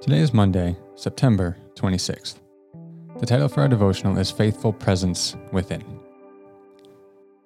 [0.00, 2.36] Today is Monday, September 26th.
[3.18, 5.82] The title for our devotional is Faithful Presence Within.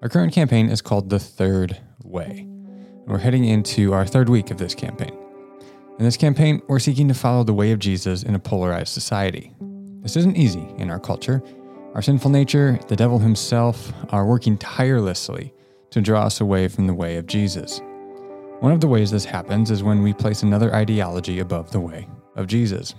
[0.03, 2.47] Our current campaign is called The Third Way.
[3.07, 5.17] We're heading into our third week of this campaign.
[5.99, 9.55] In this campaign, we're seeking to follow the way of Jesus in a polarized society.
[10.03, 11.43] This isn't easy in our culture.
[11.95, 15.55] Our sinful nature, the devil himself, are working tirelessly
[15.89, 17.81] to draw us away from the way of Jesus.
[18.61, 22.07] One of the ways this happens is when we place another ideology above the way
[22.37, 22.95] of Jesus.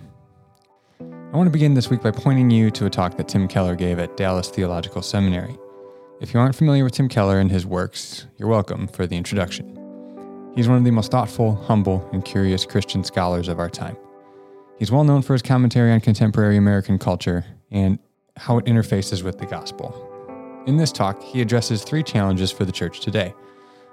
[1.00, 3.76] I want to begin this week by pointing you to a talk that Tim Keller
[3.76, 5.58] gave at Dallas Theological Seminary.
[6.22, 9.80] If you aren't familiar with Tim Keller and his works, you're welcome for the introduction.
[10.56, 13.98] He's one of the most thoughtful, humble, and curious Christian scholars of our time.
[14.78, 17.98] He's well known for his commentary on contemporary American culture and
[18.38, 20.10] how it interfaces with the gospel.
[20.68, 23.34] In this talk, he addresses three challenges for the church today.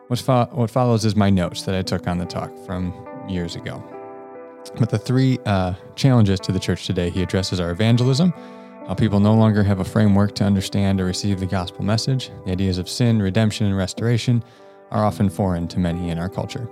[0.08, 2.92] What, fo- what follows is my notes that I took on the talk from
[3.28, 3.82] years ago.
[4.78, 8.32] But the three uh, challenges to the church today he addresses are evangelism,
[8.86, 12.30] how people no longer have a framework to understand or receive the gospel message.
[12.44, 14.42] The ideas of sin, redemption, and restoration
[14.90, 16.68] are often foreign to many in our culture.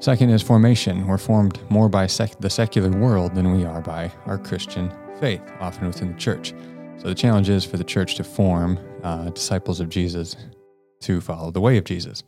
[0.00, 1.06] Second is formation.
[1.06, 5.42] We're formed more by sec- the secular world than we are by our Christian faith,
[5.60, 6.52] often within the church.
[6.98, 10.36] So the challenge is for the church to form uh, disciples of Jesus
[11.00, 12.22] to follow the way of Jesus.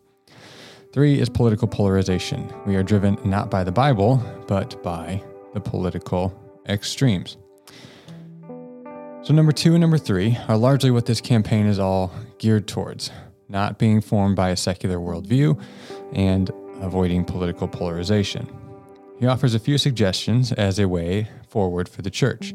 [0.97, 2.50] Three is political polarization.
[2.64, 4.16] We are driven not by the Bible,
[4.48, 6.33] but by the political
[6.70, 7.36] extremes.
[9.20, 13.11] So, number two and number three are largely what this campaign is all geared towards
[13.50, 15.62] not being formed by a secular worldview
[16.14, 18.48] and avoiding political polarization.
[19.20, 22.55] He offers a few suggestions as a way forward for the church.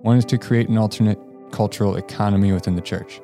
[0.00, 1.18] One is to create an alternate
[1.50, 3.20] cultural economy within the church.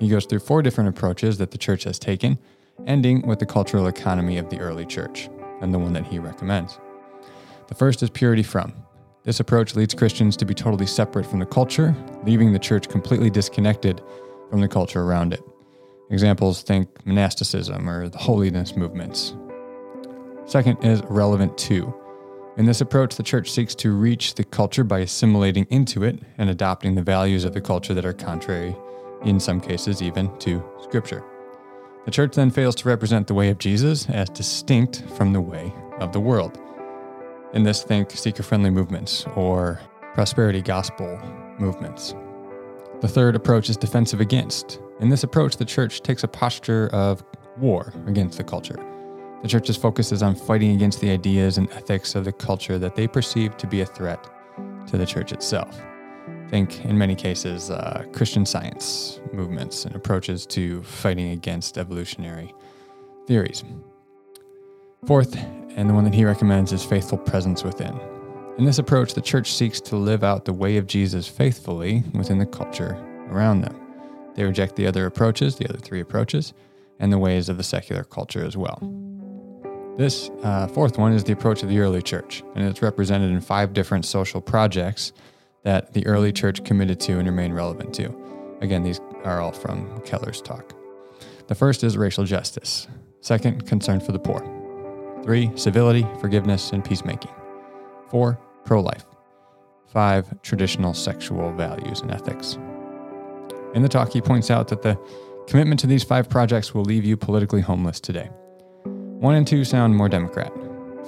[0.00, 2.40] He goes through four different approaches that the church has taken
[2.86, 5.28] ending with the cultural economy of the early church,
[5.60, 6.78] and the one that he recommends.
[7.68, 8.72] The first is purity from.
[9.22, 11.94] This approach leads Christians to be totally separate from the culture,
[12.24, 14.02] leaving the church completely disconnected
[14.48, 15.42] from the culture around it.
[16.10, 19.36] Examples think monasticism or the holiness movements.
[20.46, 21.94] Second is relevant to.
[22.56, 26.50] In this approach, the church seeks to reach the culture by assimilating into it and
[26.50, 28.74] adopting the values of the culture that are contrary,
[29.24, 31.22] in some cases, even to Scripture.
[32.06, 35.72] The church then fails to represent the way of Jesus as distinct from the way
[35.98, 36.58] of the world.
[37.52, 39.80] In this, think seeker friendly movements or
[40.14, 41.20] prosperity gospel
[41.58, 42.14] movements.
[43.00, 44.80] The third approach is defensive against.
[45.00, 47.22] In this approach, the church takes a posture of
[47.58, 48.78] war against the culture.
[49.42, 52.94] The church's focus is on fighting against the ideas and ethics of the culture that
[52.94, 54.26] they perceive to be a threat
[54.86, 55.80] to the church itself
[56.50, 62.52] think in many cases uh, Christian science movements and approaches to fighting against evolutionary
[63.28, 63.62] theories.
[65.06, 65.36] Fourth,
[65.76, 67.98] and the one that he recommends, is faithful presence within.
[68.58, 72.38] In this approach, the church seeks to live out the way of Jesus faithfully within
[72.38, 72.98] the culture
[73.30, 73.80] around them.
[74.34, 76.52] They reject the other approaches, the other three approaches,
[76.98, 78.78] and the ways of the secular culture as well.
[79.96, 83.40] This uh, fourth one is the approach of the early church, and it's represented in
[83.40, 85.12] five different social projects
[85.62, 88.14] that the early church committed to and remain relevant to.
[88.60, 90.74] Again, these are all from Keller's talk.
[91.48, 92.86] The first is racial justice.
[93.20, 94.40] Second, concern for the poor.
[95.22, 97.32] Three, civility, forgiveness, and peacemaking.
[98.08, 99.04] Four, pro life.
[99.88, 102.58] Five, traditional sexual values and ethics.
[103.74, 104.98] In the talk, he points out that the
[105.46, 108.30] commitment to these five projects will leave you politically homeless today.
[108.84, 110.52] One and two sound more Democrat.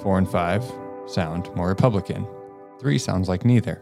[0.01, 0.63] Four and five
[1.07, 2.27] sound more Republican.
[2.79, 3.81] Three sounds like neither.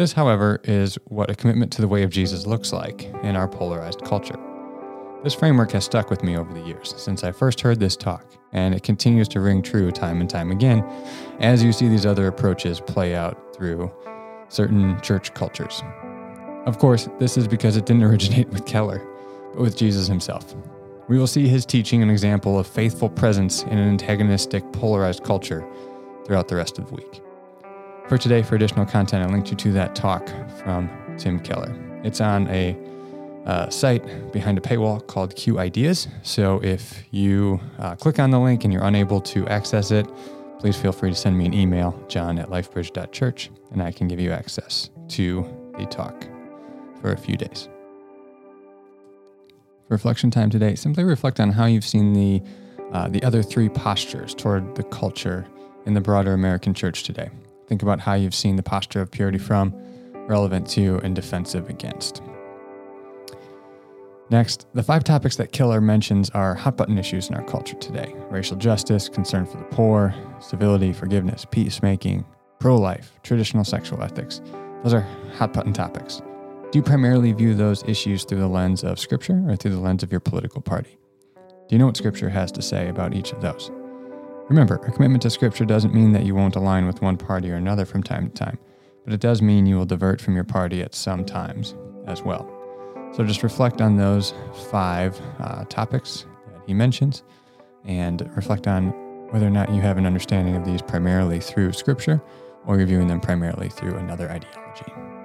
[0.00, 3.46] This, however, is what a commitment to the way of Jesus looks like in our
[3.46, 4.38] polarized culture.
[5.22, 8.24] This framework has stuck with me over the years since I first heard this talk,
[8.54, 10.82] and it continues to ring true time and time again
[11.40, 13.92] as you see these other approaches play out through
[14.48, 15.82] certain church cultures.
[16.64, 19.06] Of course, this is because it didn't originate with Keller,
[19.52, 20.54] but with Jesus himself.
[21.08, 25.62] We will see his teaching an example of faithful presence in an antagonistic, polarized culture
[26.24, 27.20] throughout the rest of the week.
[28.10, 30.28] For today, for additional content, I linked you to that talk
[30.58, 31.72] from Tim Keller.
[32.02, 32.76] It's on a
[33.46, 36.08] uh, site behind a paywall called Q Ideas.
[36.24, 40.08] So if you uh, click on the link and you're unable to access it,
[40.58, 44.18] please feel free to send me an email, john at lifebridge.church, and I can give
[44.18, 45.46] you access to
[45.78, 46.26] the talk
[47.00, 47.68] for a few days.
[49.86, 52.42] For reflection time today, simply reflect on how you've seen the,
[52.92, 55.46] uh, the other three postures toward the culture
[55.86, 57.30] in the broader American church today.
[57.70, 59.72] Think about how you've seen the posture of purity from,
[60.26, 62.20] relevant to, and defensive against.
[64.28, 68.12] Next, the five topics that Keller mentions are hot button issues in our culture today
[68.28, 72.24] racial justice, concern for the poor, civility, forgiveness, peacemaking,
[72.58, 74.40] pro life, traditional sexual ethics.
[74.82, 75.06] Those are
[75.36, 76.20] hot button topics.
[76.72, 80.02] Do you primarily view those issues through the lens of Scripture or through the lens
[80.02, 80.98] of your political party?
[81.36, 83.70] Do you know what Scripture has to say about each of those?
[84.50, 87.54] Remember, a commitment to Scripture doesn't mean that you won't align with one party or
[87.54, 88.58] another from time to time,
[89.04, 91.76] but it does mean you will divert from your party at some times
[92.08, 92.50] as well.
[93.12, 94.34] So just reflect on those
[94.72, 97.22] five uh, topics that he mentions
[97.84, 98.88] and reflect on
[99.30, 102.20] whether or not you have an understanding of these primarily through Scripture
[102.66, 105.19] or you're viewing them primarily through another ideology.